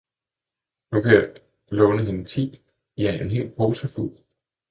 nu 0.91 1.01
kan 1.01 1.13
jeg 1.13 1.29
låne 1.67 2.05
hende 2.05 2.25
ti, 2.25 2.61
ja, 2.97 3.13
en 3.21 3.29
hel 3.31 3.51
pose 3.57 3.87
fuld! 3.87 4.17